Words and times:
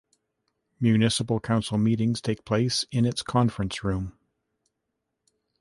Municipal 0.79 1.39
council 1.39 1.77
meetings 1.77 2.21
take 2.21 2.43
place 2.43 2.85
in 2.89 3.05
its 3.05 3.21
conference 3.21 3.83
room. 3.83 4.17